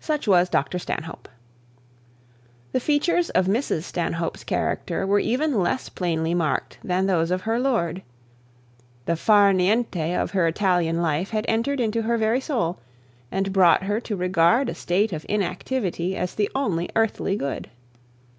[0.00, 1.30] Such was Dr Stanhope.
[2.72, 7.58] The features of Mrs Stanhope's character were even less plainly marked than those of her
[7.58, 8.02] lord.
[9.06, 12.80] The far niente of her Italian life had entered into her very soul,
[13.32, 17.70] and brought her to regard a state of inactivity as the only earthly good.